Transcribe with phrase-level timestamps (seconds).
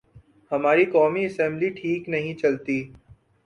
[0.51, 2.81] ہماری قومی اسمبلی ٹھیک نہیں چلتی۔